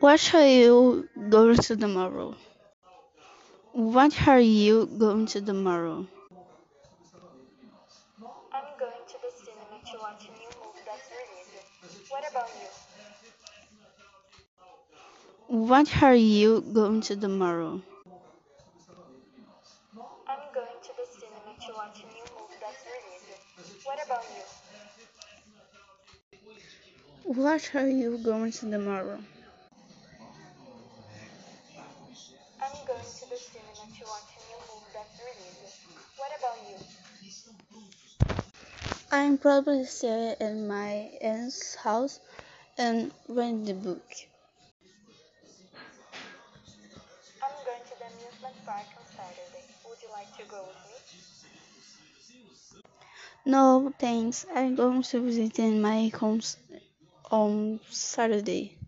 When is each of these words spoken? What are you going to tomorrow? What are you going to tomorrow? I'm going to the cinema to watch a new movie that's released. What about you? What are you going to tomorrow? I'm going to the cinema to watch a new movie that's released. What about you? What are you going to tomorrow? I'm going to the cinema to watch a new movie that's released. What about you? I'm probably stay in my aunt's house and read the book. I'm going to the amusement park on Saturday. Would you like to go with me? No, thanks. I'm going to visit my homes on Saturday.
What 0.00 0.34
are 0.34 0.46
you 0.46 1.08
going 1.28 1.56
to 1.56 1.76
tomorrow? 1.76 2.34
What 3.72 4.26
are 4.26 4.40
you 4.40 4.86
going 4.86 5.26
to 5.26 5.40
tomorrow? 5.42 6.06
I'm 8.52 8.64
going 8.80 9.04
to 9.08 9.16
the 9.22 9.30
cinema 9.36 9.78
to 9.92 9.98
watch 10.00 10.24
a 10.24 10.32
new 10.32 10.50
movie 10.58 10.82
that's 10.88 11.08
released. 11.12 12.10
What 12.10 12.24
about 12.30 12.48
you? 12.60 12.68
What 15.68 16.02
are 16.02 16.14
you 16.14 16.62
going 16.72 17.02
to 17.02 17.16
tomorrow? 17.16 17.82
I'm 20.26 20.44
going 20.54 20.80
to 20.82 20.92
the 20.96 21.06
cinema 21.12 21.52
to 21.66 21.72
watch 21.76 22.00
a 22.02 22.06
new 22.06 22.24
movie 22.32 22.58
that's 22.60 22.84
released. 22.88 23.84
What 23.84 23.98
about 24.06 24.24
you? 24.34 24.44
What 27.24 27.74
are 27.74 27.88
you 27.88 28.18
going 28.18 28.52
to 28.52 28.70
tomorrow? 28.70 29.18
I'm 32.62 32.86
going 32.86 33.00
to 33.00 33.28
the 33.30 33.36
cinema 33.36 33.89
to 34.00 34.06
watch 34.06 34.32
a 34.32 34.40
new 34.48 34.56
movie 34.72 34.92
that's 34.94 35.20
released. 35.20 35.84
What 36.16 36.32
about 36.38 36.56
you? 36.64 36.76
I'm 39.12 39.36
probably 39.36 39.84
stay 39.84 40.36
in 40.40 40.66
my 40.66 41.10
aunt's 41.20 41.74
house 41.74 42.18
and 42.78 43.12
read 43.28 43.66
the 43.66 43.74
book. 43.74 44.08
I'm 47.42 47.52
going 47.66 47.84
to 47.84 47.98
the 47.98 48.06
amusement 48.08 48.56
park 48.64 48.86
on 48.96 49.04
Saturday. 49.12 49.68
Would 49.86 49.98
you 50.00 50.08
like 50.12 50.34
to 50.38 50.44
go 50.48 50.64
with 50.64 50.80
me? 50.88 52.82
No, 53.44 53.92
thanks. 53.98 54.46
I'm 54.54 54.76
going 54.76 55.02
to 55.02 55.20
visit 55.20 55.58
my 55.58 56.08
homes 56.08 56.56
on 57.30 57.80
Saturday. 57.90 58.79